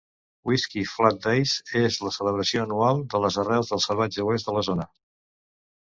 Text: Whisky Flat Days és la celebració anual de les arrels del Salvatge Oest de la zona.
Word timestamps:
Whisky 0.51 0.85
Flat 0.91 1.19
Days 1.25 1.51
és 1.81 1.99
la 2.05 2.13
celebració 2.17 2.63
anual 2.65 3.05
de 3.15 3.23
les 3.27 3.37
arrels 3.45 3.71
del 3.75 3.85
Salvatge 3.89 4.29
Oest 4.31 4.51
de 4.51 4.57
la 4.57 4.69
zona. 4.71 4.89